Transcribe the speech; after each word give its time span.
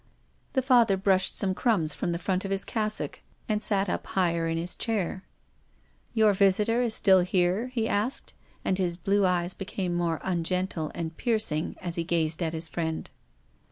The 0.53 0.63
Father 0.63 0.97
brushed 0.97 1.35
some 1.37 1.53
crumbs 1.53 1.93
from 1.93 2.11
the 2.11 2.17
front 2.17 2.43
of 2.43 2.49
his 2.49 2.65
cassock 2.65 3.19
and 3.47 3.61
sat 3.61 3.87
up 3.87 4.07
higher 4.07 4.47
in 4.47 4.57
his 4.57 4.75
chair." 4.75 5.25
Your 6.15 6.33
visitor 6.33 6.81
is 6.81 6.95
still 6.95 7.23
lierc?" 7.23 7.69
he 7.73 7.87
asked, 7.87 8.33
and 8.65 8.79
his 8.79 8.97
blue 8.97 9.27
eyes 9.27 9.53
became 9.53 10.01
almost 10.01 10.23
ungentle 10.23 10.91
and 10.95 11.15
piercing 11.17 11.75
as 11.83 11.97
he 11.97 12.03
gazed 12.03 12.41
at 12.41 12.53
his 12.53 12.67
friend. 12.67 13.11